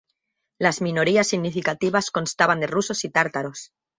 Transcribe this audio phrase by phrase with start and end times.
[0.57, 3.71] Las minorías significativas constaban de rusos y tártaros.